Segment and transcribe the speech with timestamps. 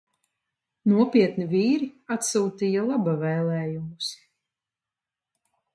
[0.93, 4.13] Nopietni vīri atsūtīja laba vēlējumus!